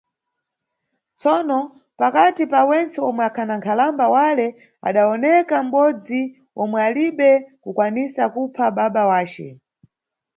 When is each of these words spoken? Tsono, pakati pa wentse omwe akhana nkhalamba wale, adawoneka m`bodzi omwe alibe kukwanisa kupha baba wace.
Tsono, 1.19 1.59
pakati 1.99 2.43
pa 2.51 2.61
wentse 2.69 2.99
omwe 3.09 3.23
akhana 3.29 3.53
nkhalamba 3.57 4.05
wale, 4.15 4.47
adawoneka 4.87 5.55
m`bodzi 5.67 6.21
omwe 6.61 6.79
alibe 6.87 7.31
kukwanisa 7.63 8.23
kupha 8.33 8.65
baba 8.77 9.03
wace. 9.11 9.47